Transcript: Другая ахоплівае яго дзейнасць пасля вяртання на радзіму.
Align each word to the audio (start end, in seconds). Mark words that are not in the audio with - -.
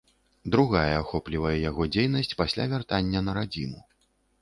Другая 0.55 0.95
ахоплівае 1.01 1.53
яго 1.69 1.89
дзейнасць 1.93 2.35
пасля 2.43 2.69
вяртання 2.75 3.19
на 3.31 3.41
радзіму. 3.41 3.89